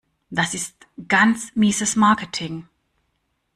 Das 0.31 0.55
ist 0.55 0.75
ganz 1.07 1.53
mieses 1.55 1.95
Marketing. 1.95 2.67